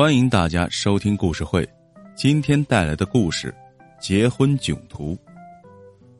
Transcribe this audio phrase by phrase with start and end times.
[0.00, 1.68] 欢迎大家收听故事会，
[2.14, 3.54] 今天带来的故事
[4.02, 5.12] 《结婚囧途》。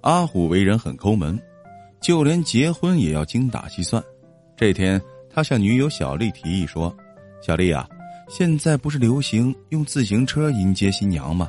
[0.03, 1.41] 阿虎为人很抠门，
[1.99, 4.05] 就连结婚也要精打细算。
[4.55, 5.01] 这天，
[5.33, 6.95] 他向女友小丽提议说
[7.41, 7.89] ：“小丽啊，
[8.29, 11.49] 现在不是流行用自行车迎接新娘吗？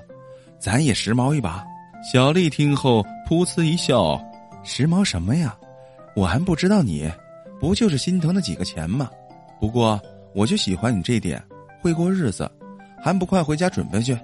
[0.58, 1.62] 咱也时髦一把。”
[2.02, 4.18] 小丽听后噗呲一笑
[4.64, 5.54] ：“时髦什么呀？
[6.16, 7.12] 我还不知道你，
[7.60, 9.12] 不就是心疼那几个钱吗？
[9.60, 10.02] 不过
[10.34, 11.44] 我就喜欢你这点。”
[11.82, 12.50] 会过日子，
[13.02, 14.18] 还不快回家准备去？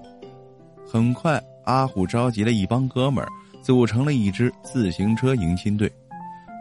[0.90, 3.28] 很快，阿虎召集了一帮哥们儿，
[3.62, 5.90] 组成了一支自行车迎亲队。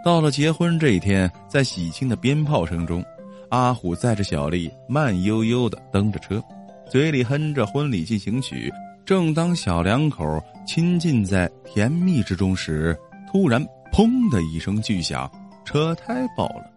[0.03, 3.03] 到了结婚这一天，在喜庆的鞭炮声中，
[3.49, 6.43] 阿虎载着小丽慢悠悠的蹬着车，
[6.89, 8.73] 嘴里哼着婚礼进行曲。
[9.05, 12.97] 正当小两口亲近在甜蜜之中时，
[13.31, 15.31] 突然“砰”的一声巨响，
[15.63, 16.69] 车胎爆了。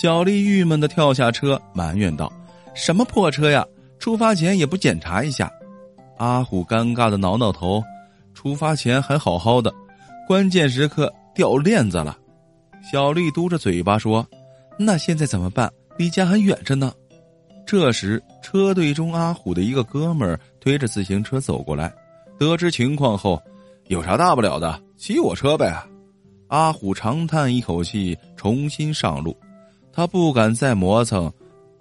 [0.00, 2.32] 小丽郁闷的跳下车，埋怨道。
[2.74, 3.64] 什么破车呀！
[3.98, 5.48] 出发前也不检查一下。
[6.18, 7.82] 阿虎尴尬的挠挠头，
[8.34, 9.72] 出发前还好好的，
[10.26, 12.18] 关键时刻掉链子了。
[12.90, 14.26] 小丽嘟着嘴巴说
[14.76, 15.72] ：“那现在怎么办？
[15.96, 16.92] 离家还远着呢。”
[17.64, 21.92] 这时，车队中阿虎的一个哥们儿推着自行车走过来，
[22.38, 23.40] 得知情况后，
[23.86, 25.72] 有啥大不了的，骑我车呗。
[26.48, 29.36] 阿虎长叹一口气，重新上路。
[29.92, 31.32] 他不敢再磨蹭。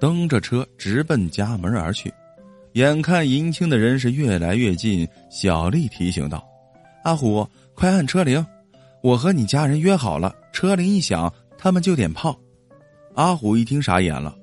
[0.01, 2.11] 蹬着车直奔家门而去，
[2.73, 6.43] 眼看迎亲的人是越来越近，小丽提醒道
[7.05, 8.43] ：“阿虎，快按车铃！
[9.03, 12.35] 我和你家人约好了，车铃一响，他们就点炮。”
[13.13, 14.35] 阿虎一听傻眼了：“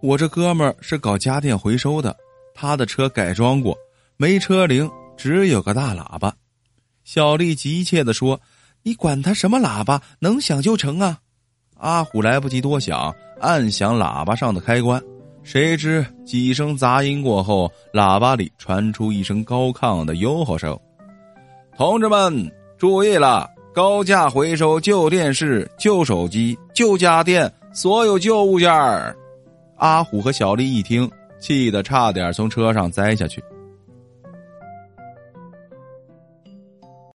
[0.00, 2.16] 我这哥们儿是搞家电回收的，
[2.54, 3.76] 他的车改装过，
[4.16, 6.34] 没车铃，只有个大喇叭。”
[7.04, 8.40] 小丽急切的说
[8.82, 11.18] ：“你管他什么喇叭，能响就成啊！”
[11.76, 13.14] 阿虎来不及多想。
[13.44, 14.98] 按响喇叭上的开关，
[15.42, 20.78] 谁知几声杂音过后，喇叭里传出一声高亢的吆喝声
[21.76, 29.14] ：“同志们注意了，高价回收旧电视、旧手机、旧家电，所有旧物件儿！”
[29.76, 33.44] 阿虎和小丽一听，气得差点从车上栽下去。